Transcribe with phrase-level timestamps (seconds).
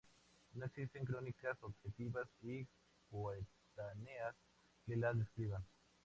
[0.55, 2.65] No existen crónicas objetivas y
[3.11, 4.35] coetáneas
[4.87, 5.63] que la describan.